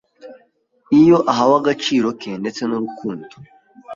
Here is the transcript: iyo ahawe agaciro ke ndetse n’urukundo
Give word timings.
iyo 0.99 1.17
ahawe 1.31 1.55
agaciro 1.61 2.07
ke 2.21 2.31
ndetse 2.41 2.61
n’urukundo 2.65 3.33